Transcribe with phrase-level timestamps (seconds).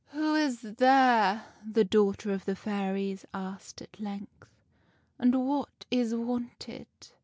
[0.13, 1.45] "'Who is there?'
[1.75, 4.47] the daughter of the fairies asked at length,'
[5.19, 6.87] and what is wanted